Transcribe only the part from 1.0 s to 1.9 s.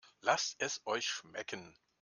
schmecken!